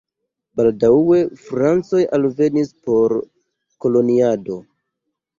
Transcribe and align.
Baldaŭe 0.59 1.17
francoj 1.49 1.99
alvenis 2.17 2.71
por 2.87 3.15
koloniado. 3.85 4.57